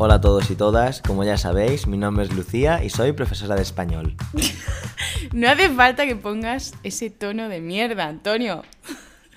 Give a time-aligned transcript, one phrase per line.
[0.00, 3.56] Hola a todos y todas, como ya sabéis, mi nombre es Lucía y soy profesora
[3.56, 4.14] de español.
[5.32, 8.62] No hace falta que pongas ese tono de mierda, Antonio.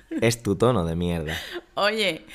[0.22, 1.36] Es tu tono de mierda.
[1.74, 2.26] Oye,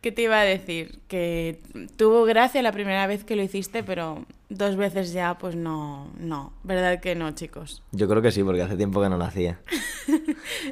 [0.00, 1.00] ¿qué te iba a decir?
[1.08, 1.60] Que
[1.96, 6.54] tuvo gracia la primera vez que lo hiciste, pero dos veces ya, pues no, no.
[6.62, 7.82] ¿Verdad que no, chicos?
[7.92, 9.60] Yo creo que sí, porque hace tiempo que no lo hacía.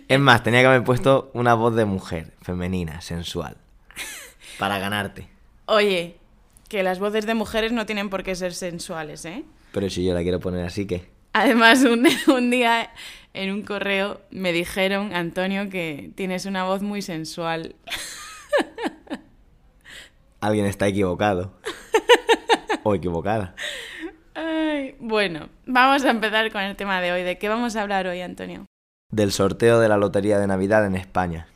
[0.09, 3.57] Es más, tenía que haber puesto una voz de mujer, femenina, sensual,
[4.59, 5.29] para ganarte.
[5.67, 6.17] Oye,
[6.73, 9.45] que las voces de mujeres no tienen por qué ser sensuales, ¿eh?
[9.73, 11.11] Pero si yo la quiero poner así, ¿qué?
[11.35, 12.91] Además, un, un día
[13.35, 17.77] en un correo me dijeron, Antonio, que tienes una voz muy sensual.
[20.41, 21.53] Alguien está equivocado.
[22.85, 23.55] O equivocada.
[24.35, 27.23] Ay, bueno, vamos a empezar con el tema de hoy.
[27.23, 28.65] ¿De qué vamos a hablar hoy, Antonio?
[29.13, 31.47] Del sorteo de la Lotería de Navidad en España.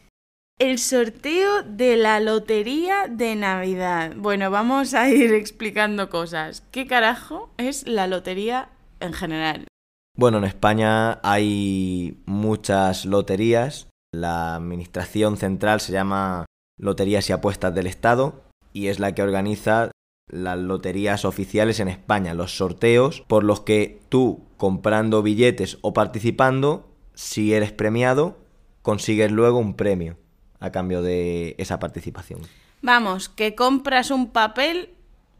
[0.58, 4.14] El sorteo de la lotería de Navidad.
[4.16, 6.62] Bueno, vamos a ir explicando cosas.
[6.70, 9.66] ¿Qué carajo es la lotería en general?
[10.16, 13.88] Bueno, en España hay muchas loterías.
[14.14, 16.46] La administración central se llama
[16.80, 19.90] Loterías y Apuestas del Estado y es la que organiza
[20.32, 26.88] las loterías oficiales en España, los sorteos por los que tú comprando billetes o participando,
[27.12, 28.38] si eres premiado,
[28.80, 30.16] consigues luego un premio
[30.60, 32.40] a cambio de esa participación.
[32.82, 34.90] Vamos, que compras un papel,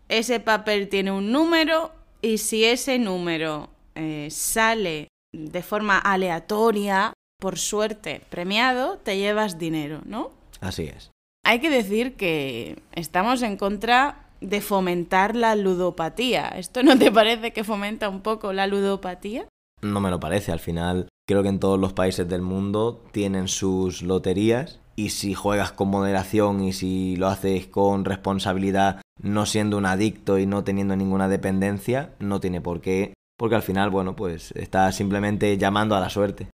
[0.08, 7.58] ese papel tiene un número y si ese número eh, sale de forma aleatoria, por
[7.58, 10.30] suerte, premiado, te llevas dinero, ¿no?
[10.60, 11.10] Así es.
[11.44, 16.48] Hay que decir que estamos en contra de fomentar la ludopatía.
[16.48, 19.46] ¿Esto no te parece que fomenta un poco la ludopatía?
[19.82, 23.48] No me lo parece, al final creo que en todos los países del mundo tienen
[23.48, 29.76] sus loterías y si juegas con moderación y si lo haces con responsabilidad, no siendo
[29.76, 34.16] un adicto y no teniendo ninguna dependencia, no tiene por qué, porque al final, bueno,
[34.16, 36.48] pues estás simplemente llamando a la suerte.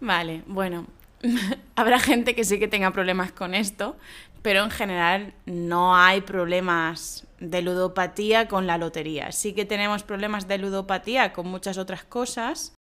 [0.00, 0.86] Vale, bueno,
[1.76, 3.96] habrá gente que sí que tenga problemas con esto,
[4.40, 9.32] pero en general no hay problemas de ludopatía con la lotería.
[9.32, 12.74] Sí que tenemos problemas de ludopatía con muchas otras cosas,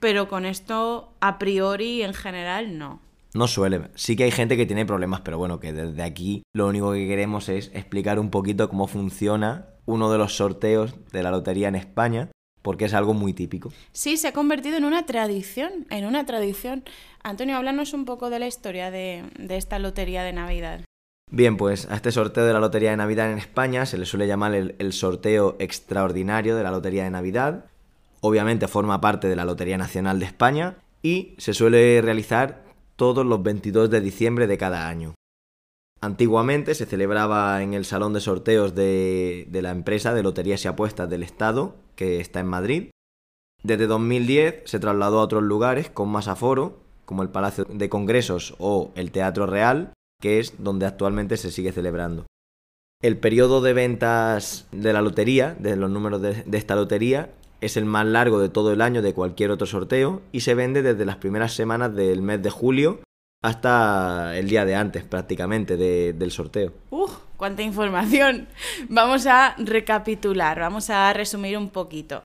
[0.00, 3.00] pero con esto a priori en general no.
[3.34, 3.82] No suele.
[3.94, 7.06] Sí que hay gente que tiene problemas, pero bueno, que desde aquí lo único que
[7.06, 11.76] queremos es explicar un poquito cómo funciona uno de los sorteos de la lotería en
[11.76, 12.30] España,
[12.62, 13.72] porque es algo muy típico.
[13.92, 16.84] Sí, se ha convertido en una tradición, en una tradición.
[17.22, 20.80] Antonio, háblanos un poco de la historia de, de esta lotería de Navidad.
[21.30, 24.28] Bien, pues a este sorteo de la Lotería de Navidad en España se le suele
[24.28, 27.64] llamar el, el, sorteo extraordinario de la Lotería de Navidad.
[28.20, 32.65] Obviamente forma parte de la Lotería Nacional de España y se suele realizar
[32.96, 35.14] todos los 22 de diciembre de cada año.
[36.00, 40.68] Antiguamente se celebraba en el salón de sorteos de, de la empresa de Loterías y
[40.68, 42.90] Apuestas del Estado, que está en Madrid.
[43.62, 48.54] Desde 2010 se trasladó a otros lugares con más aforo, como el Palacio de Congresos
[48.58, 52.26] o el Teatro Real, que es donde actualmente se sigue celebrando.
[53.02, 57.30] El periodo de ventas de la lotería, de los números de, de, esta lotería,
[57.60, 60.82] es el más largo de todo el año de cualquier otro sorteo y se vende
[60.82, 63.00] desde las primeras semanas del mes de julio
[63.42, 66.72] hasta el día de antes prácticamente de, del sorteo.
[66.90, 67.12] ¡Uf!
[67.36, 68.48] ¡Cuánta información!
[68.88, 72.22] Vamos a recapitular, vamos a resumir un poquito.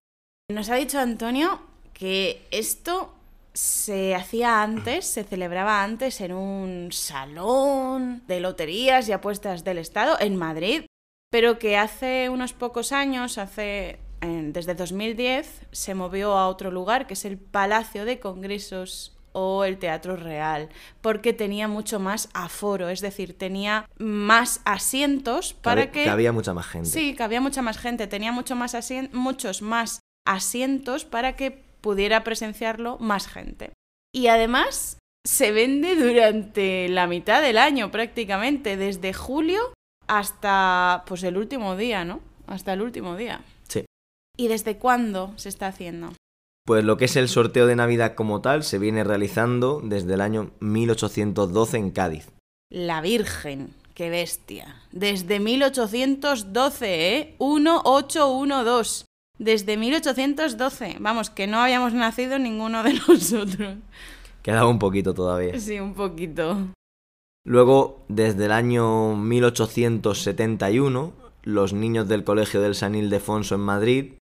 [0.49, 1.59] Nos ha dicho Antonio
[1.93, 3.13] que esto
[3.53, 10.17] se hacía antes, se celebraba antes en un salón de loterías y apuestas del Estado
[10.19, 10.85] en Madrid,
[11.29, 17.15] pero que hace unos pocos años, hace desde 2010, se movió a otro lugar, que
[17.15, 20.69] es el Palacio de Congresos o el Teatro Real,
[21.01, 26.09] porque tenía mucho más aforo, es decir, tenía más asientos para Cabe, que...
[26.09, 26.89] había mucha más gente.
[26.89, 29.09] Sí, que había mucha más gente, tenía mucho más asien...
[29.13, 33.71] muchos más asientos para que pudiera presenciarlo más gente.
[34.13, 39.73] Y además se vende durante la mitad del año prácticamente, desde julio
[40.07, 42.19] hasta pues el último día, ¿no?
[42.47, 43.41] Hasta el último día.
[44.41, 46.13] ¿Y desde cuándo se está haciendo?
[46.65, 50.21] Pues lo que es el sorteo de Navidad como tal se viene realizando desde el
[50.21, 52.31] año 1812 en Cádiz.
[52.71, 54.81] La Virgen, qué bestia.
[54.91, 57.35] Desde 1812, ¿eh?
[57.39, 59.05] 1812
[59.37, 60.97] desde 1812.
[60.99, 63.75] Vamos, que no habíamos nacido ninguno de nosotros.
[64.41, 65.59] Quedaba un poquito todavía.
[65.59, 66.57] Sí, un poquito.
[67.45, 71.13] Luego, desde el año 1871,
[71.43, 74.13] los niños del Colegio del San Ildefonso en Madrid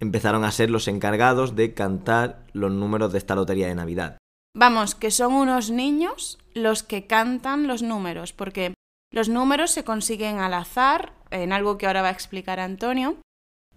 [0.00, 4.18] empezaron a ser los encargados de cantar los números de esta lotería de Navidad.
[4.56, 8.74] Vamos, que son unos niños los que cantan los números, porque
[9.12, 13.16] los números se consiguen al azar en algo que ahora va a explicar Antonio.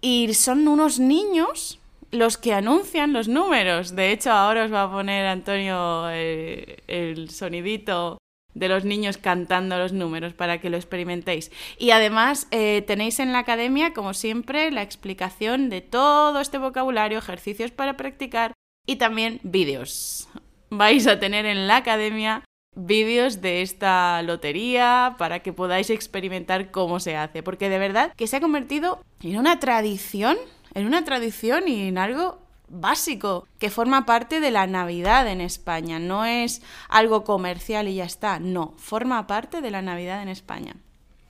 [0.00, 1.78] Y son unos niños
[2.10, 3.94] los que anuncian los números.
[3.94, 8.18] De hecho, ahora os va a poner Antonio eh, el sonidito
[8.54, 11.50] de los niños cantando los números para que lo experimentéis.
[11.78, 17.18] Y además eh, tenéis en la academia, como siempre, la explicación de todo este vocabulario,
[17.18, 18.52] ejercicios para practicar
[18.86, 20.28] y también vídeos.
[20.70, 22.42] Vais a tener en la academia
[22.76, 28.26] vídeos de esta lotería para que podáis experimentar cómo se hace, porque de verdad que
[28.26, 30.36] se ha convertido en una tradición,
[30.74, 32.43] en una tradición y en algo
[32.80, 35.98] básico que forma parte de la Navidad en España.
[35.98, 38.40] No es algo comercial y ya está.
[38.40, 40.76] No, forma parte de la Navidad en España.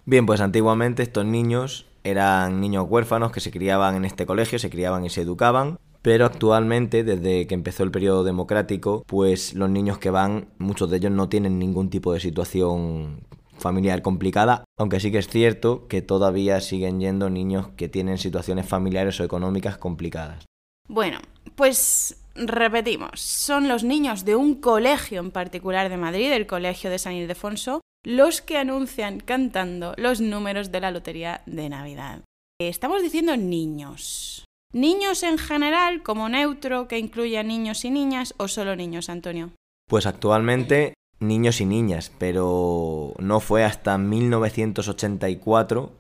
[0.07, 4.71] Bien, pues antiguamente estos niños eran niños huérfanos que se criaban en este colegio, se
[4.71, 5.79] criaban y se educaban.
[6.03, 10.99] Pero actualmente, desde que empezó el periodo democrático, pues los niños que van, muchos de
[10.99, 13.23] ellos no tienen ningún tipo de situación
[13.59, 18.67] familiar complicada, aunque sí que es cierto que todavía siguen yendo niños que tienen situaciones
[18.67, 20.45] familiares o económicas complicadas.
[20.89, 21.19] Bueno,
[21.55, 26.99] pues repetimos, son los niños de un colegio en particular de Madrid, el Colegio de
[26.99, 32.21] San Ildefonso, los que anuncian cantando los números de la Lotería de Navidad.
[32.61, 34.45] Estamos diciendo niños.
[34.73, 39.53] ¿Niños en general, como neutro, que incluye niños y niñas, o solo niños, Antonio?
[39.89, 45.93] Pues actualmente niños y niñas, pero no fue hasta 1984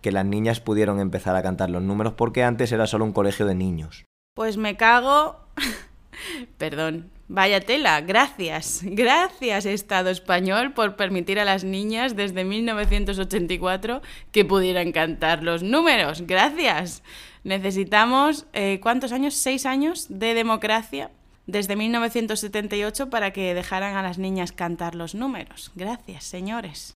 [0.00, 3.46] que las niñas pudieron empezar a cantar los números porque antes era solo un colegio
[3.46, 4.04] de niños.
[4.34, 5.36] Pues me cago.
[6.58, 7.10] Perdón.
[7.28, 8.00] Vaya tela.
[8.00, 8.80] Gracias.
[8.82, 14.02] Gracias, Estado español, por permitir a las niñas desde 1984
[14.32, 16.22] que pudieran cantar los números.
[16.26, 17.02] Gracias.
[17.44, 19.34] Necesitamos, eh, ¿cuántos años?
[19.34, 21.10] ¿Seis años de democracia?
[21.46, 25.72] Desde 1978 para que dejaran a las niñas cantar los números.
[25.74, 26.94] Gracias, señores.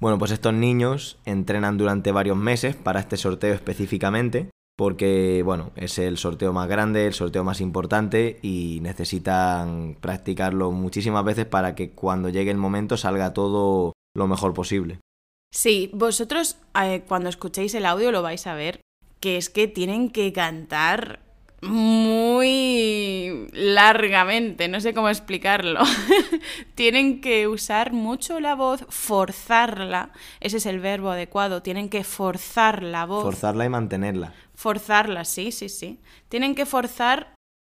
[0.00, 4.48] Bueno, pues estos niños entrenan durante varios meses para este sorteo específicamente
[4.82, 11.24] porque bueno, es el sorteo más grande, el sorteo más importante y necesitan practicarlo muchísimas
[11.24, 14.98] veces para que cuando llegue el momento salga todo lo mejor posible.
[15.54, 18.80] Sí, vosotros eh, cuando escuchéis el audio lo vais a ver,
[19.20, 21.20] que es que tienen que cantar
[21.62, 25.80] muy largamente, no sé cómo explicarlo.
[26.74, 32.82] tienen que usar mucho la voz, forzarla, ese es el verbo adecuado, tienen que forzar
[32.82, 33.22] la voz.
[33.22, 34.34] Forzarla y mantenerla.
[34.62, 35.98] Forzarla, sí, sí, sí.
[36.28, 37.34] Tienen que forzar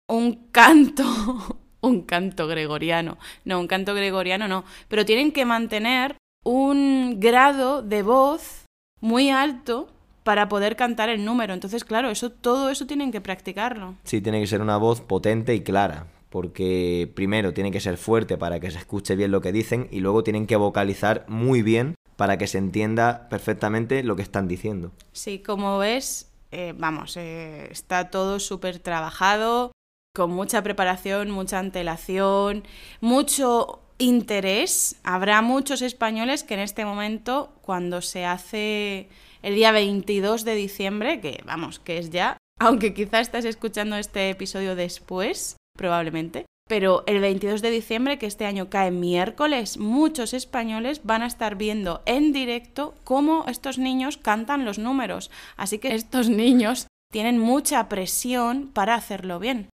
[0.09, 1.03] un canto,
[1.81, 3.17] un canto gregoriano.
[3.43, 8.63] No, un canto gregoriano no, pero tienen que mantener un grado de voz
[9.01, 9.89] muy alto
[10.23, 11.53] para poder cantar el número.
[11.53, 13.95] Entonces, claro, eso todo eso tienen que practicarlo.
[14.05, 18.37] Sí, tiene que ser una voz potente y clara, porque primero tiene que ser fuerte
[18.37, 21.95] para que se escuche bien lo que dicen y luego tienen que vocalizar muy bien
[22.15, 24.93] para que se entienda perfectamente lo que están diciendo.
[25.11, 29.71] Sí, como ves, eh, vamos, eh, está todo súper trabajado,
[30.15, 32.63] con mucha preparación, mucha antelación,
[33.01, 34.95] mucho interés.
[35.03, 39.09] Habrá muchos españoles que en este momento, cuando se hace
[39.41, 44.29] el día 22 de diciembre, que vamos, que es ya, aunque quizás estás escuchando este
[44.29, 51.01] episodio después, probablemente, pero el 22 de diciembre, que este año cae miércoles, muchos españoles
[51.03, 55.31] van a estar viendo en directo cómo estos niños cantan los números.
[55.55, 59.69] Así que estos niños tienen mucha presión para hacerlo bien.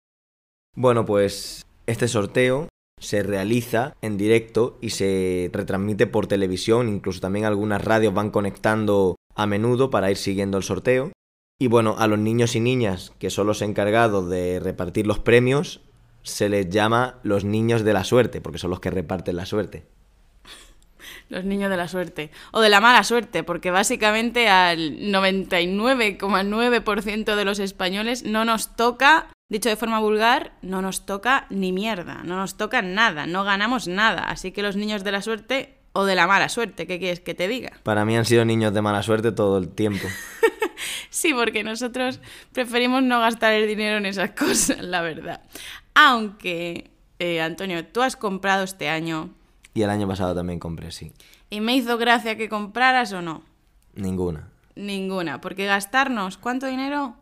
[0.75, 2.67] Bueno, pues este sorteo
[2.99, 9.15] se realiza en directo y se retransmite por televisión, incluso también algunas radios van conectando
[9.35, 11.11] a menudo para ir siguiendo el sorteo.
[11.59, 15.81] Y bueno, a los niños y niñas que son los encargados de repartir los premios,
[16.23, 19.85] se les llama los niños de la suerte, porque son los que reparten la suerte.
[21.29, 22.31] Los niños de la suerte.
[22.51, 29.27] O de la mala suerte, porque básicamente al 99,9% de los españoles no nos toca,
[29.49, 33.87] dicho de forma vulgar, no nos toca ni mierda, no nos toca nada, no ganamos
[33.87, 34.23] nada.
[34.23, 37.33] Así que los niños de la suerte o de la mala suerte, ¿qué quieres que
[37.33, 37.71] te diga?
[37.83, 40.07] Para mí han sido niños de mala suerte todo el tiempo.
[41.09, 42.19] sí, porque nosotros
[42.53, 45.41] preferimos no gastar el dinero en esas cosas, la verdad.
[45.93, 49.29] Aunque, eh, Antonio, tú has comprado este año.
[49.73, 51.13] Y el año pasado también compré, sí.
[51.49, 53.43] ¿Y me hizo gracia que compraras o no?
[53.93, 54.49] Ninguna.
[54.75, 57.15] Ninguna, porque gastarnos, ¿cuánto dinero?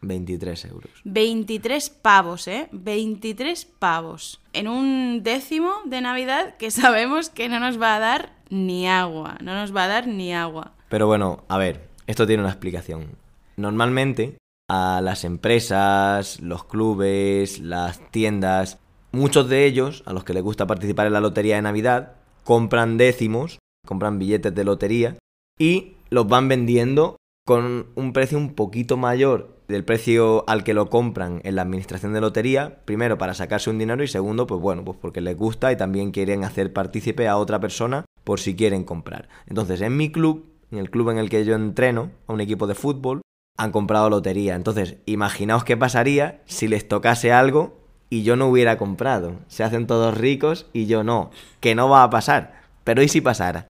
[0.00, 0.90] 23 euros.
[1.04, 2.68] 23 pavos, ¿eh?
[2.72, 4.40] 23 pavos.
[4.52, 9.36] En un décimo de Navidad que sabemos que no nos va a dar ni agua.
[9.42, 10.72] No nos va a dar ni agua.
[10.88, 13.08] Pero bueno, a ver, esto tiene una explicación.
[13.56, 14.36] Normalmente
[14.68, 18.78] a las empresas, los clubes, las tiendas,
[19.12, 22.96] muchos de ellos, a los que les gusta participar en la lotería de Navidad, compran
[22.96, 25.16] décimos, compran billetes de lotería
[25.58, 27.16] y los van vendiendo
[27.46, 32.12] con un precio un poquito mayor del precio al que lo compran en la administración
[32.12, 35.72] de lotería, primero para sacarse un dinero y segundo, pues bueno, pues porque les gusta
[35.72, 39.28] y también quieren hacer partícipe a otra persona por si quieren comprar.
[39.46, 42.66] Entonces, en mi club, en el club en el que yo entreno, a un equipo
[42.66, 43.20] de fútbol,
[43.56, 44.54] han comprado lotería.
[44.54, 47.80] Entonces, imaginaos qué pasaría si les tocase algo
[48.10, 49.40] y yo no hubiera comprado.
[49.48, 51.30] Se hacen todos ricos y yo no.
[51.60, 52.62] Que no va a pasar.
[52.84, 53.68] Pero ¿y si pasara?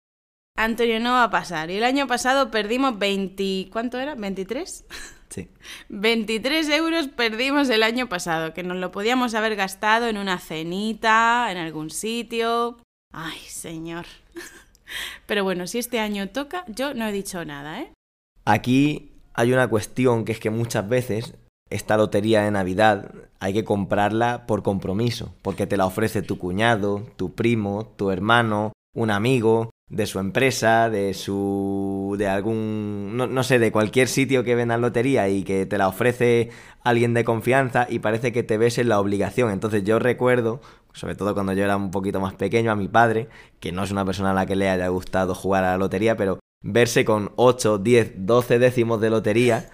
[0.57, 1.71] Antonio, no va a pasar.
[1.71, 3.69] Y el año pasado perdimos 20...
[3.73, 4.17] ¿Cuánto era?
[4.17, 4.85] ¿23?
[5.29, 5.49] Sí.
[5.89, 11.49] 23 euros perdimos el año pasado, que nos lo podíamos haber gastado en una cenita,
[11.51, 12.79] en algún sitio.
[13.13, 14.07] Ay, señor.
[15.27, 17.93] Pero bueno, si este año toca, yo no he dicho nada, ¿eh?
[18.45, 21.35] Aquí hay una cuestión que es que muchas veces
[21.71, 27.03] esta lotería de Navidad hay que comprarla por compromiso, porque te la ofrece tu cuñado,
[27.17, 33.43] tu primo, tu hermano, un amigo de su empresa, de su de algún no, no,
[33.43, 36.51] sé, de cualquier sitio que venda lotería y que te la ofrece
[36.83, 39.51] alguien de confianza y parece que te ves en la obligación.
[39.51, 40.61] Entonces yo recuerdo,
[40.93, 43.29] sobre todo cuando yo era un poquito más pequeño, a mi padre,
[43.61, 46.17] que no es una persona a la que le haya gustado jugar a la lotería,
[46.17, 49.71] pero verse con 8, 10, 12 décimos de lotería,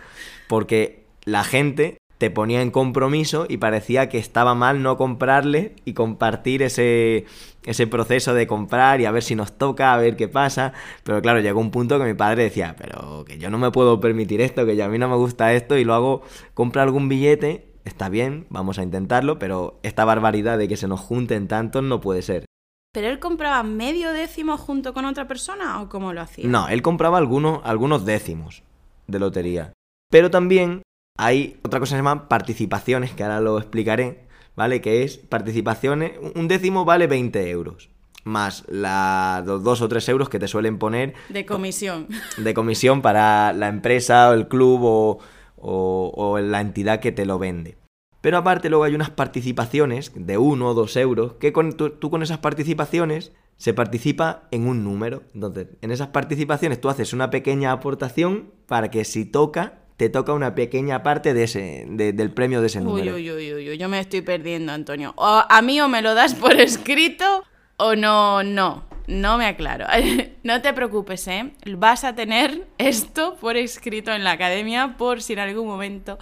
[0.49, 5.95] porque la gente te ponía en compromiso y parecía que estaba mal no comprarle y
[5.95, 7.25] compartir ese,
[7.65, 10.75] ese proceso de comprar y a ver si nos toca, a ver qué pasa.
[11.03, 14.01] Pero claro, llegó un punto que mi padre decía, pero que yo no me puedo
[14.01, 16.21] permitir esto, que ya a mí no me gusta esto y luego
[16.53, 21.01] compra algún billete, está bien, vamos a intentarlo, pero esta barbaridad de que se nos
[21.01, 22.50] junten tantos no puede ser.
[22.93, 26.49] ¿Pero él compraba medio décimo junto con otra persona o cómo lo hacía?
[26.49, 28.65] No, él compraba algunos, algunos décimos
[29.07, 29.73] de lotería.
[30.11, 30.83] Pero también
[31.17, 34.81] hay otra cosa que se llama participaciones, que ahora lo explicaré, ¿vale?
[34.81, 37.91] Que es participaciones, un décimo vale 20 euros,
[38.25, 41.15] más la, los 2 o 3 euros que te suelen poner...
[41.29, 42.09] De comisión.
[42.39, 45.19] De comisión para la empresa o el club o,
[45.57, 47.80] o, o la entidad que te lo vende.
[48.21, 52.11] Pero aparte luego hay unas participaciones de 1 o 2 euros que con, tú, tú,
[52.11, 55.23] con esas participaciones se participa en un número.
[55.35, 60.33] Entonces, en esas participaciones tú haces una pequeña aportación para que si toca, te toca
[60.33, 63.15] una pequeña parte de ese, de, del premio de ese número.
[63.15, 65.13] Uy, uy, uy, uy, yo me estoy perdiendo, Antonio.
[65.17, 67.45] O a mí o me lo das por escrito
[67.77, 68.85] o no, no.
[69.07, 69.87] No me aclaro.
[70.43, 71.53] No te preocupes, ¿eh?
[71.77, 76.19] Vas a tener esto por escrito en la academia por si en algún momento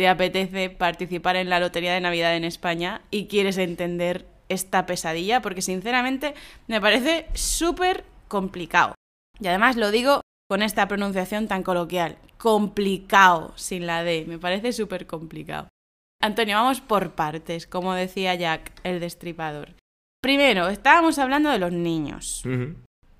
[0.00, 5.42] te apetece participar en la Lotería de Navidad en España y quieres entender esta pesadilla,
[5.42, 6.32] porque sinceramente
[6.68, 8.94] me parece súper complicado.
[9.38, 14.72] Y además lo digo con esta pronunciación tan coloquial, complicado sin la D, me parece
[14.72, 15.68] súper complicado.
[16.22, 19.74] Antonio, vamos por partes, como decía Jack, el destripador.
[20.22, 22.42] Primero, estábamos hablando de los niños.
[22.46, 22.76] Uh -huh.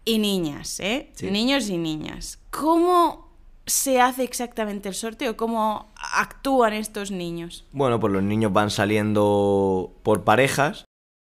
[0.06, 1.10] Y niñas, ¿eh?
[1.12, 1.30] Sí.
[1.30, 2.38] Niños y niñas.
[2.50, 3.29] ¿Cómo
[3.70, 5.36] se hace exactamente el sorteo?
[5.36, 7.64] ¿Cómo actúan estos niños?
[7.72, 10.84] Bueno, pues los niños van saliendo por parejas.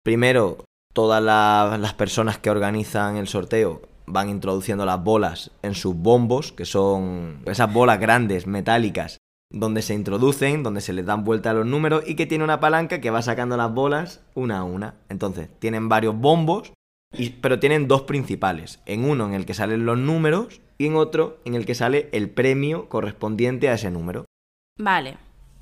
[0.04, 5.96] Primero, todas la, las personas que organizan el sorteo van introduciendo las bolas en sus
[5.96, 9.20] bombos, que son esas bolas grandes, metálicas,
[9.52, 13.02] donde se introducen, donde se les dan vuelta los números y que tiene una palanca
[13.02, 14.96] que va sacando las bolas una a una.
[15.10, 16.74] Entonces, tienen varios bombos,
[17.42, 18.80] pero tienen dos principales.
[18.86, 22.10] En uno en el que salen los números y en otro en el que sale
[22.12, 24.26] el premio correspondiente a ese número.
[24.78, 25.18] Vale.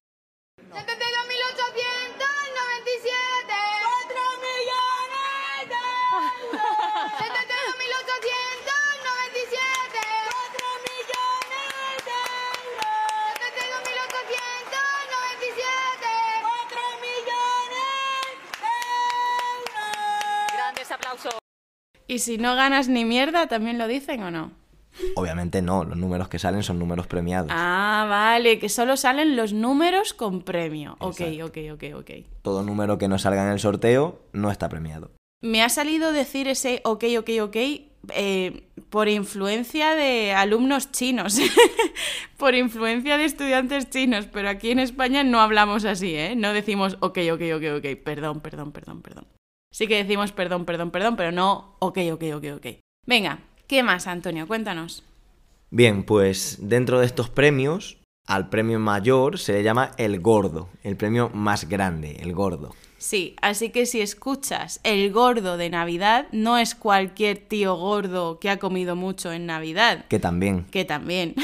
[0.58, 1.07] 72.897
[22.08, 24.52] ¿Y si no ganas ni mierda, también lo dicen o no?
[25.16, 27.52] Obviamente no, los números que salen son números premiados.
[27.54, 30.96] Ah, vale, que solo salen los números con premio.
[31.00, 32.12] Ok, ok, ok, ok.
[32.42, 35.12] Todo número que no salga en el sorteo no está premiado.
[35.42, 37.58] Me ha salido decir ese ok, ok, ok
[38.14, 41.38] eh, por influencia de alumnos chinos,
[42.38, 46.36] por influencia de estudiantes chinos, pero aquí en España no hablamos así, ¿eh?
[46.36, 49.26] No decimos ok, ok, ok, ok, perdón, perdón, perdón, perdón.
[49.78, 52.66] Sí que decimos perdón, perdón, perdón, pero no ok, ok, ok, ok.
[53.06, 54.48] Venga, ¿qué más, Antonio?
[54.48, 55.04] Cuéntanos.
[55.70, 60.98] Bien, pues dentro de estos premios, al premio mayor se le llama el gordo, el
[60.98, 62.74] premio más grande, el gordo.
[62.98, 68.50] Sí, así que si escuchas el gordo de Navidad, no es cualquier tío gordo que
[68.50, 70.66] ha comido mucho en Navidad, Que también.
[70.72, 71.36] que también.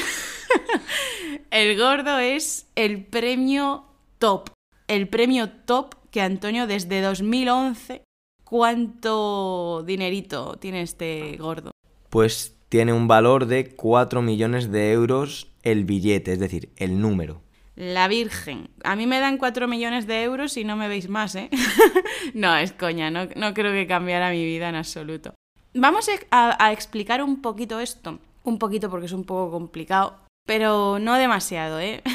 [1.52, 3.84] el gordo es el premio
[4.18, 4.50] top,
[4.88, 8.03] el premio top que Antonio desde 2011,
[8.44, 11.70] ¿cuánto dinerito tiene este gordo?
[12.10, 17.42] Pues tiene un valor de 4 millones de euros el billete, es decir, el número.
[17.76, 18.70] La Virgen.
[18.84, 21.50] A mí me dan 4 millones de euros y no me veis más, ¿eh?
[22.34, 25.34] no, es coña, no, no creo que cambiara mi vida en absoluto.
[25.74, 28.20] Vamos a, a explicar un poquito esto.
[28.44, 32.02] Un poquito porque es un poco complicado, pero no demasiado, ¿eh?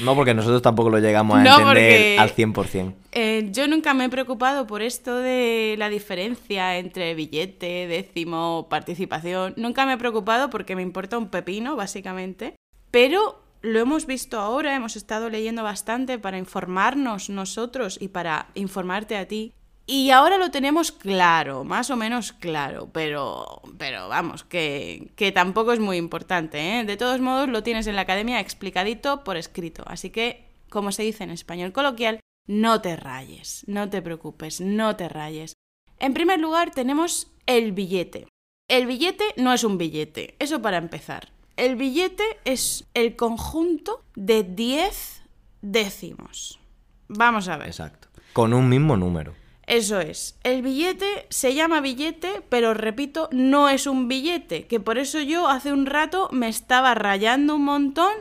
[0.00, 2.94] No, porque nosotros tampoco lo llegamos a No, entender porque- al 100%.
[3.12, 9.52] Eh, yo nunca me he preocupado por esto de la diferencia entre billete, décimo, participación.
[9.58, 12.54] Nunca me he preocupado porque me importa un pepino, básicamente.
[12.90, 19.16] Pero lo hemos visto ahora, hemos estado leyendo bastante para informarnos nosotros y para informarte
[19.18, 19.52] a ti.
[19.92, 25.72] Y ahora lo tenemos claro, más o menos claro, pero, pero vamos, que, que tampoco
[25.72, 26.78] es muy importante.
[26.78, 26.84] ¿eh?
[26.84, 29.82] De todos modos, lo tienes en la academia explicadito por escrito.
[29.88, 34.94] Así que, como se dice en español coloquial, no te rayes, no te preocupes, no
[34.94, 35.54] te rayes.
[35.98, 38.28] En primer lugar, tenemos el billete.
[38.68, 41.32] El billete no es un billete, eso para empezar.
[41.56, 45.24] El billete es el conjunto de 10
[45.62, 46.60] décimos.
[47.08, 47.66] Vamos a ver.
[47.66, 48.06] Exacto.
[48.32, 49.39] Con un mismo número.
[49.70, 50.36] Eso es.
[50.42, 54.66] El billete se llama billete, pero repito, no es un billete.
[54.66, 58.12] Que por eso yo hace un rato me estaba rayando un montón,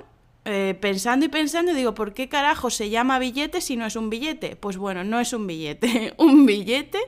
[0.46, 3.96] eh, pensando y pensando, y digo, ¿por qué carajo se llama billete si no es
[3.96, 4.58] un billete?
[4.58, 6.13] Pues bueno, no es un billete.
[6.20, 7.00] un billete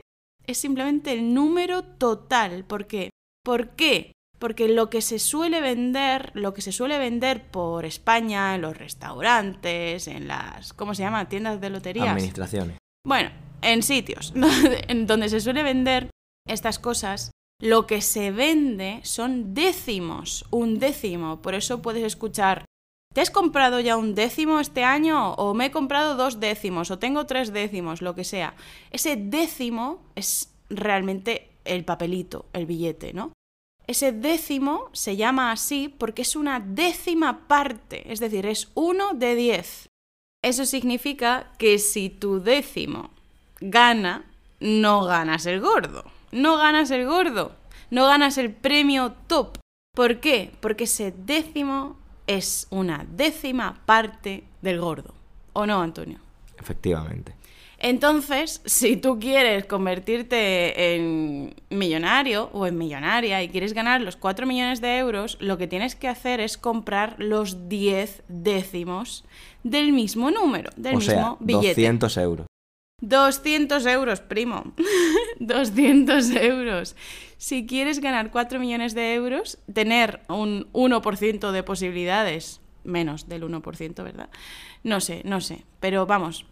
[0.44, 2.64] es simplemente el número total.
[2.64, 3.10] ¿Por qué?
[3.44, 4.10] ¿Por qué?
[4.40, 8.76] Porque lo que se suele vender, lo que se suele vender por España, en los
[8.76, 11.28] restaurantes, en las, ¿cómo se llama?
[11.28, 12.08] Tiendas de loterías.
[12.08, 12.78] Administraciones.
[13.06, 13.30] Bueno,
[13.62, 14.32] en sitios
[14.88, 16.10] en donde se suele vender
[16.46, 21.40] estas cosas, lo que se vende son décimos, un décimo.
[21.40, 22.64] Por eso puedes escuchar,
[23.14, 25.34] ¿te has comprado ya un décimo este año?
[25.34, 28.56] O me he comprado dos décimos, o tengo tres décimos, lo que sea.
[28.90, 33.32] Ese décimo es realmente el papelito, el billete, ¿no?
[33.86, 39.34] Ese décimo se llama así porque es una décima parte, es decir, es uno de
[39.34, 39.88] diez.
[40.42, 43.10] Eso significa que si tu décimo
[43.62, 44.24] gana,
[44.60, 46.04] no ganas el gordo.
[46.30, 47.52] No ganas el gordo.
[47.90, 49.58] No ganas el premio top.
[49.94, 50.52] ¿Por qué?
[50.60, 51.96] Porque ese décimo
[52.26, 55.14] es una décima parte del gordo.
[55.52, 56.18] ¿O no, Antonio?
[56.58, 57.34] Efectivamente.
[57.78, 64.46] Entonces, si tú quieres convertirte en millonario o en millonaria y quieres ganar los 4
[64.46, 69.24] millones de euros, lo que tienes que hacer es comprar los 10 décimos
[69.64, 71.80] del mismo número, del o mismo sea, billete.
[71.80, 72.46] 200 euros.
[73.02, 74.72] 200 euros, primo.
[75.40, 76.96] 200 euros.
[77.36, 84.02] Si quieres ganar 4 millones de euros, tener un 1% de posibilidades, menos del 1%,
[84.04, 84.30] ¿verdad?
[84.84, 85.64] No sé, no sé.
[85.80, 86.46] Pero vamos,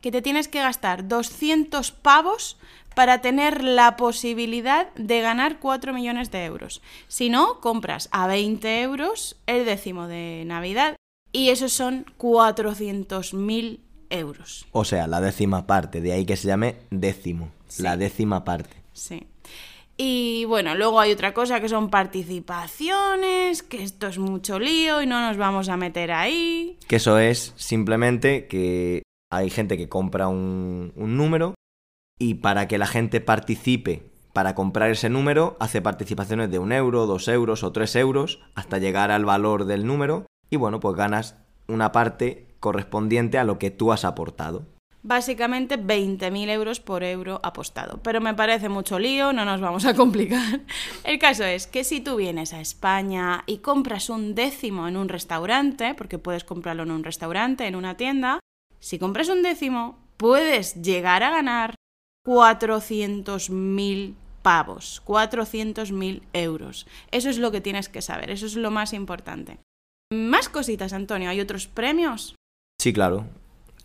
[0.00, 2.58] que te tienes que gastar 200 pavos
[2.94, 6.80] para tener la posibilidad de ganar 4 millones de euros.
[7.08, 10.94] Si no, compras a 20 euros el décimo de Navidad
[11.32, 13.91] y esos son 400.000 euros.
[14.72, 16.00] O sea, la décima parte.
[16.00, 17.50] De ahí que se llame décimo.
[17.68, 17.82] Sí.
[17.82, 18.76] La décima parte.
[18.92, 19.26] Sí.
[19.96, 25.06] Y bueno, luego hay otra cosa que son participaciones, que esto es mucho lío y
[25.06, 26.78] no nos vamos a meter ahí.
[26.88, 31.54] Que eso es simplemente que hay gente que compra un, un número
[32.18, 37.06] y para que la gente participe para comprar ese número hace participaciones de un euro,
[37.06, 41.36] dos euros o tres euros hasta llegar al valor del número y bueno, pues ganas
[41.68, 44.64] una parte correspondiente a lo que tú has aportado.
[45.02, 47.98] Básicamente 20.000 euros por euro apostado.
[48.04, 50.60] Pero me parece mucho lío, no nos vamos a complicar.
[51.04, 55.08] El caso es que si tú vienes a España y compras un décimo en un
[55.08, 58.38] restaurante, porque puedes comprarlo en un restaurante, en una tienda,
[58.78, 61.74] si compras un décimo, puedes llegar a ganar
[62.24, 66.86] 400.000 pavos, 400.000 euros.
[67.10, 69.58] Eso es lo que tienes que saber, eso es lo más importante.
[70.12, 72.36] Más cositas, Antonio, ¿hay otros premios?
[72.82, 73.24] Sí, claro.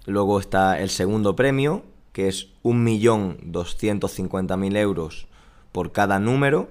[0.08, 1.84] Luego está el segundo premio,
[2.14, 5.28] que es 1.250.000 euros
[5.72, 6.70] por cada número.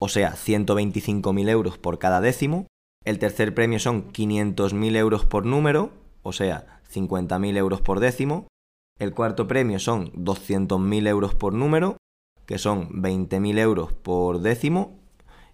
[0.00, 2.66] o sea, 125.000 euros por cada décimo.
[3.04, 5.90] El tercer premio son 500.000 euros por número,
[6.22, 8.48] o sea, 50.000 euros por décimo.
[8.98, 11.98] El cuarto premio son 200.000 euros por número,
[12.46, 14.98] que son 20.000 euros por décimo.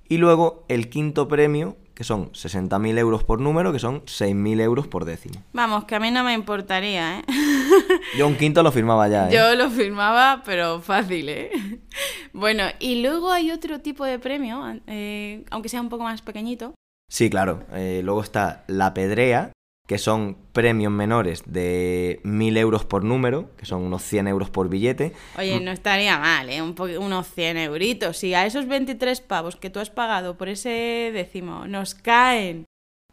[0.09, 4.89] Y luego el quinto premio, que son 60.000 euros por número, que son 6.000 euros
[4.89, 5.43] por décimo.
[5.53, 7.25] Vamos, que a mí no me importaría, ¿eh?
[8.17, 9.35] Yo un quinto lo firmaba ya, ¿eh?
[9.35, 11.51] Yo lo firmaba, pero fácil, ¿eh?
[12.33, 16.75] Bueno, y luego hay otro tipo de premio, eh, aunque sea un poco más pequeñito.
[17.11, 17.65] Sí, claro.
[17.73, 19.53] Eh, luego está la pedrea,
[19.93, 24.71] que son premios menores de 1.000 euros por número, que son unos 100 euros por
[24.71, 25.13] billete.
[25.37, 26.63] Oye, no estaría mal, ¿eh?
[26.63, 28.17] Un unos 100 euritos.
[28.17, 32.65] Si a esos 23 pavos que tú has pagado por ese décimo nos caen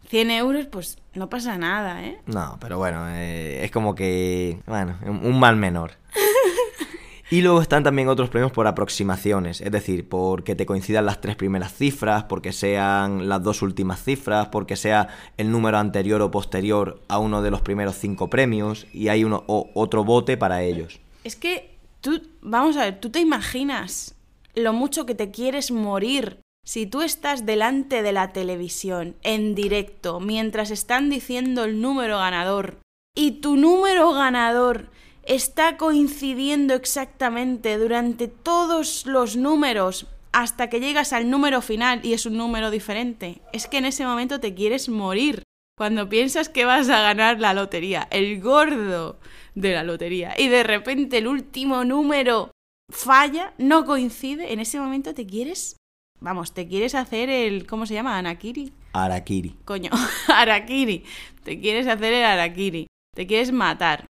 [0.08, 2.18] 100 euros, pues no pasa nada, ¿eh?
[2.28, 5.92] No, pero bueno, eh, es como que, bueno, un mal menor.
[7.32, 11.36] Y luego están también otros premios por aproximaciones, es decir, porque te coincidan las tres
[11.36, 17.04] primeras cifras, porque sean las dos últimas cifras, porque sea el número anterior o posterior
[17.08, 21.00] a uno de los primeros cinco premios y hay uno o otro bote para ellos.
[21.24, 24.16] Es que tú, vamos a ver, tú te imaginas
[24.56, 30.20] lo mucho que te quieres morir si tú estás delante de la televisión en directo
[30.20, 32.80] mientras están diciendo el número ganador
[33.16, 34.90] y tu número ganador
[35.30, 42.26] está coincidiendo exactamente durante todos los números hasta que llegas al número final y es
[42.26, 43.40] un número diferente.
[43.54, 45.44] Es que en ese momento te quieres morir.
[45.78, 49.20] Cuando piensas que vas a ganar la lotería, el gordo
[49.56, 52.52] de la lotería, y de repente el último número
[52.92, 55.78] falla, no coincide, en ese momento te quieres,
[56.20, 58.18] vamos, te quieres hacer el, ¿cómo se llama?
[58.18, 58.74] Anakiri.
[58.94, 59.56] Arakiri.
[59.64, 59.92] Coño,
[60.28, 61.06] Arakiri.
[61.44, 62.88] Te quieres hacer el Arakiri.
[63.16, 64.06] Te quieres matar.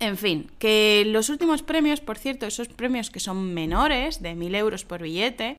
[0.00, 4.56] En fin, que los últimos premios, por cierto, esos premios que son menores, de 1.000
[4.56, 5.58] euros por billete,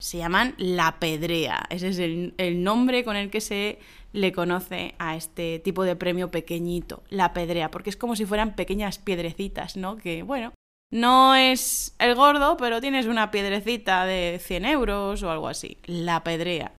[0.00, 1.66] se llaman la pedrea.
[1.68, 3.78] Ese es el, nombre con el que se
[4.12, 8.56] le conoce a este tipo de premio pequeñito, la pedrea, porque es como si fueran
[8.56, 9.98] pequeñas piedrecitas, ¿no?
[9.98, 10.52] Que, bueno,
[10.90, 16.24] no es el gordo, pero tienes una piedrecita de 100 euros o algo así, la
[16.24, 16.72] pedrea.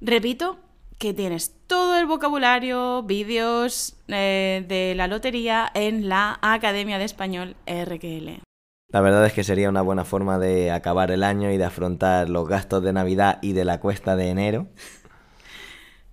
[0.00, 0.63] Repito
[0.98, 7.56] que tienes todo el vocabulario, vídeos eh, de la lotería en la Academia de Español
[7.66, 8.42] RQL.
[8.94, 12.28] La verdad es que sería una buena forma de acabar el año y de afrontar
[12.28, 14.68] los gastos de Navidad y de la cuesta de enero.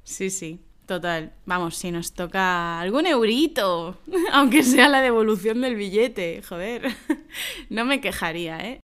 [0.04, 1.34] Sí, sí, total.
[1.46, 3.98] Vamos, si nos toca algún eurito,
[4.34, 6.88] aunque sea la devolución del billete, joder.
[7.70, 8.80] No me quejaría, ¿eh?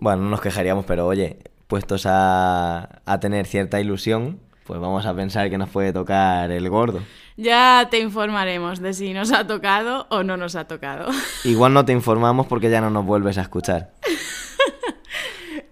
[0.00, 5.14] Bueno, no nos quejaríamos, pero oye, puestos a, a tener cierta ilusión, pues vamos a
[5.14, 7.00] pensar que nos puede tocar el gordo.
[7.38, 11.10] Ya te informaremos de si nos ha tocado o no nos ha tocado.
[11.44, 13.94] Igual no te informamos porque ya no nos vuelves a escuchar.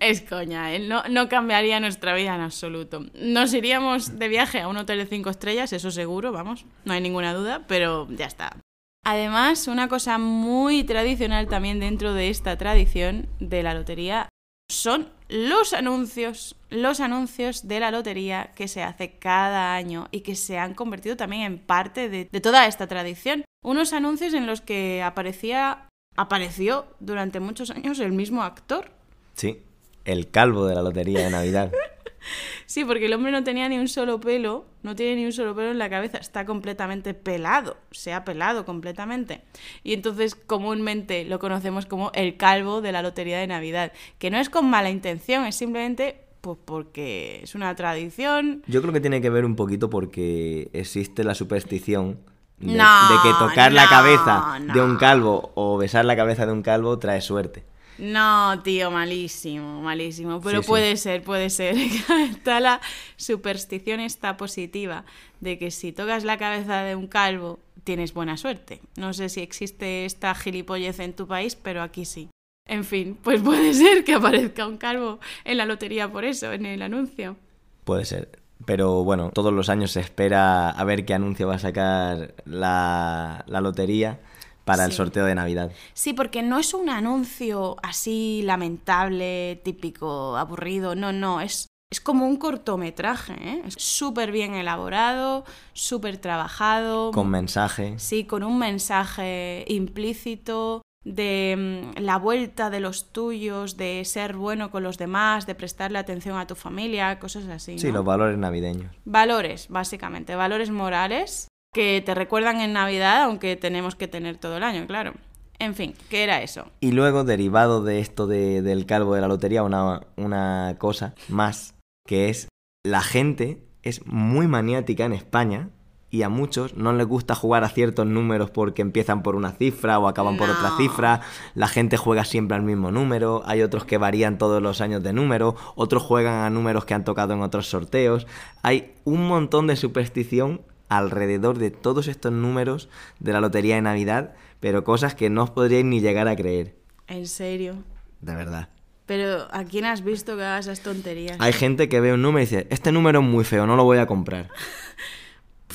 [0.00, 0.78] Es coña, ¿eh?
[0.78, 3.04] no, no cambiaría nuestra vida en absoluto.
[3.14, 7.00] Nos iríamos de viaje a un hotel de cinco estrellas, eso seguro, vamos, no hay
[7.02, 8.56] ninguna duda, pero ya está.
[9.04, 14.28] Además, una cosa muy tradicional también dentro de esta tradición de la lotería
[14.68, 20.36] son los anuncios, los anuncios de la lotería que se hace cada año y que
[20.36, 23.44] se han convertido también en parte de, de toda esta tradición.
[23.64, 28.90] Unos anuncios en los que aparecía, apareció durante muchos años el mismo actor.
[29.34, 29.62] Sí,
[30.04, 31.72] el calvo de la lotería de Navidad.
[32.66, 35.54] Sí, porque el hombre no tenía ni un solo pelo, no tiene ni un solo
[35.54, 39.42] pelo en la cabeza, está completamente pelado, se ha pelado completamente.
[39.84, 44.38] Y entonces comúnmente lo conocemos como el calvo de la lotería de Navidad, que no
[44.38, 48.62] es con mala intención, es simplemente pues porque es una tradición.
[48.66, 52.18] Yo creo que tiene que ver un poquito porque existe la superstición
[52.58, 56.46] de, No, de que tocar la no, cabeza de un calvo o besar la cabeza
[56.46, 57.64] de un calvo trae suerte.
[57.98, 60.40] No, tío, malísimo, malísimo.
[60.40, 60.68] Pero Sí, sí.
[60.68, 61.76] puede ser, puede ser.
[62.30, 62.80] Está la
[63.16, 65.04] superstición esta positiva
[65.40, 68.80] de que si tocas la cabeza de un calvo tienes buena suerte.
[68.96, 72.28] No sé si existe esta gilipollez en tu país, pero aquí sí.
[72.68, 76.66] En fin, pues puede ser que aparezca un calvo en la lotería por eso, en
[76.66, 77.36] el anuncio.
[77.84, 78.40] Puede ser.
[78.64, 83.44] Pero bueno, todos los años se espera a ver qué anuncio va a sacar la,
[83.46, 84.18] la lotería
[84.66, 85.70] para el sorteo de Navidad.
[85.94, 90.96] Sí, porque no es un anuncio así lamentable, típico, aburrido.
[90.96, 93.34] No, no, es, es como un cortometraje.
[93.34, 93.62] ¿eh?
[93.64, 97.12] Es súper bien elaborado, súper trabajado.
[97.12, 97.94] Con mensaje.
[97.98, 104.72] Sí, con un mensaje implícito de mm, la vuelta de los tuyos, de ser bueno
[104.72, 107.78] con los demás, de prestarle atención a tu familia, cosas así.
[107.78, 108.92] Sí, los valores navideños.
[109.04, 114.62] Valores, básicamente, valores morales que te recuerdan en Navidad, aunque tenemos que tener todo el
[114.62, 115.12] año, claro.
[115.58, 116.64] En fin, ¿qué era eso?
[116.80, 121.74] Y luego, derivado de esto de- del calvo de la lotería, una, una cosa más,
[122.08, 122.48] que es
[122.82, 125.68] la gente es muy maniática en España
[126.08, 129.98] y a muchos no les gusta jugar a ciertos números porque empiezan por una cifra
[129.98, 131.20] o acaban por otra cifra.
[131.54, 133.42] La gente juega siempre al mismo número.
[133.44, 135.56] Hay otros que varían todos los años de número.
[135.74, 138.26] Otros juegan a números que han tocado en otros sorteos.
[138.62, 144.34] Hay un montón de superstición alrededor de todos estos números de la lotería de Navidad,
[144.60, 146.76] pero cosas que no os podríais ni llegar a creer.
[147.06, 147.76] En serio.
[148.20, 148.68] De verdad.
[149.06, 151.36] Pero ¿a quién has visto que haga esas tonterías?
[151.40, 153.84] Hay gente que ve un número y dice, este número es muy feo, no lo
[153.84, 154.48] voy a comprar.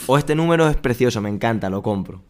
[0.07, 2.23] O este número es precioso, me encanta, lo compro.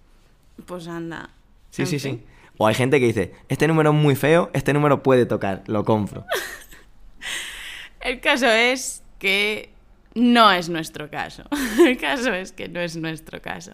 [0.66, 1.30] Pues anda.
[1.70, 2.18] Sí, sí, fin.
[2.18, 2.26] sí.
[2.58, 5.86] O hay gente que dice, este número es muy feo, este número puede tocar, lo
[5.86, 6.26] compro.
[8.02, 9.72] El caso es que
[10.16, 11.44] no es nuestro caso.
[11.80, 13.74] El caso es que no es nuestro caso.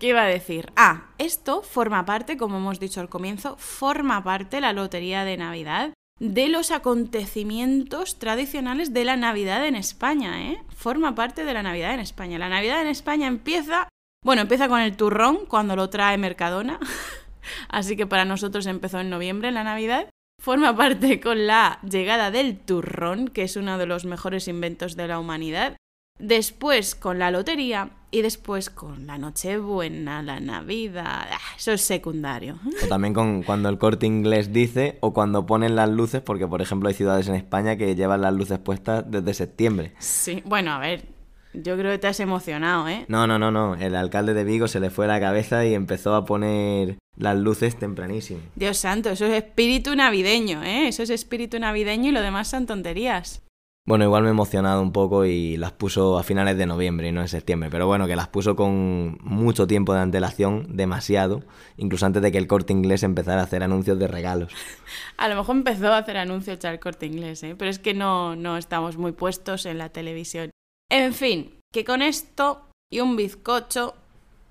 [0.00, 0.72] ¿Qué iba a decir?
[0.76, 5.92] Ah, esto forma parte, como hemos dicho al comienzo, forma parte la Lotería de Navidad
[6.20, 10.62] de los acontecimientos tradicionales de la Navidad en España, ¿eh?
[10.74, 12.38] Forma parte de la Navidad en España.
[12.38, 13.88] La Navidad en España empieza,
[14.24, 16.80] bueno, empieza con el turrón cuando lo trae Mercadona.
[17.68, 20.10] Así que para nosotros empezó en noviembre la Navidad.
[20.40, 25.08] Forma parte con la llegada del turrón, que es uno de los mejores inventos de
[25.08, 25.76] la humanidad.
[26.20, 31.26] Después con la lotería y después con la Nochebuena, la Navidad.
[31.30, 32.58] Ah, Eso es secundario.
[32.84, 36.62] O también con cuando el corte inglés dice, o cuando ponen las luces, porque por
[36.62, 39.92] ejemplo hay ciudades en España que llevan las luces puestas desde septiembre.
[39.98, 41.04] Sí, bueno, a ver,
[41.62, 43.04] yo creo que te has emocionado, ¿eh?
[43.08, 43.74] No, no, no, no.
[43.74, 47.76] El alcalde de Vigo se le fue la cabeza y empezó a poner las luces
[47.76, 48.40] tempranísimo.
[48.54, 50.88] Dios santo, eso es espíritu navideño, ¿eh?
[50.88, 53.42] Eso es espíritu navideño y lo demás son tonterías.
[53.88, 57.12] Bueno, igual me he emocionado un poco y las puso a finales de noviembre y
[57.12, 57.70] no en septiembre.
[57.70, 61.42] Pero bueno, que las puso con mucho tiempo de antelación, demasiado,
[61.78, 64.52] incluso antes de que el corte inglés empezara a hacer anuncios de regalos.
[65.16, 67.54] A lo mejor empezó a hacer anuncios ya el corte inglés, ¿eh?
[67.58, 70.50] Pero es que no, no estamos muy puestos en la televisión.
[70.90, 73.94] En fin, que con esto y un bizcocho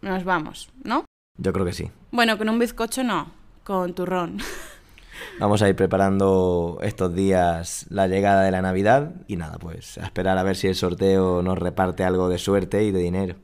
[0.02, 1.06] nos vamos, ¿no?
[1.40, 1.90] Yo creo que sí.
[2.12, 3.32] Bueno, con un bizcocho no,
[3.64, 4.38] con turrón.
[5.40, 10.06] Vamos a ir preparando estos días la llegada de la Navidad y nada, pues a
[10.06, 13.36] esperar a ver si el sorteo nos reparte algo de suerte y de dinero.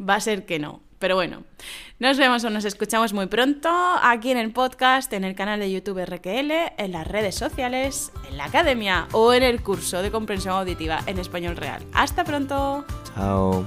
[0.00, 0.82] Va a ser que no.
[0.98, 1.44] Pero bueno,
[1.98, 3.70] nos vemos o nos escuchamos muy pronto
[4.02, 8.36] aquí en el podcast, en el canal de YouTube RQL, en las redes sociales, en
[8.36, 11.84] la academia o en el curso de comprensión auditiva en español real.
[11.92, 12.84] Hasta pronto.
[13.14, 13.64] Chao.